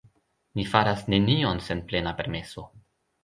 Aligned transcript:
Ni 0.59 0.63
faras 0.69 1.03
nenion 1.15 1.61
sen 1.67 1.83
plena 1.91 2.13
permeso. 2.23 2.65